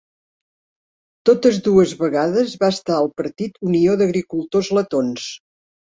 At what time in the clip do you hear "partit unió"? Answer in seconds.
3.21-3.99